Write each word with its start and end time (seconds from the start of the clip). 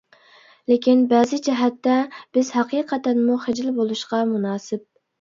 لېكىن، 0.71 1.03
بەزى 1.11 1.39
جەھەتتە، 1.49 1.99
بىز 2.39 2.51
ھەقىقەتەنمۇ 2.57 3.39
خىجىل 3.47 3.73
بولۇشقا 3.81 4.27
مۇناسىپ. 4.37 4.89